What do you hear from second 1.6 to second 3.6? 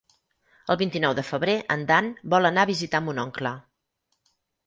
en Dan vol anar a visitar mon oncle.